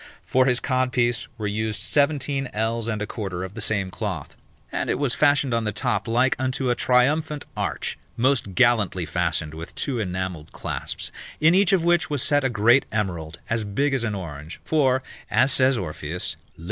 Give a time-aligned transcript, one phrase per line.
[0.23, 4.35] For his codpiece were used sixteen ells and a quarter of the same cloth,
[4.71, 9.53] and it was fashioned on the top like unto a triumphant arch, most gallantly fastened
[9.53, 13.93] with two enamelled clasps, in each of which was set a great emerald, as big
[13.93, 16.59] as an orange; for, as says Orpheus, lib.